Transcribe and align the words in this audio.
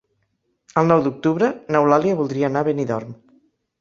El 0.81 0.87
nou 0.91 1.03
d'octubre 1.07 1.49
n'Eulàlia 1.75 2.17
voldria 2.23 2.49
anar 2.51 2.65
a 2.67 2.71
Benidorm. 2.73 3.15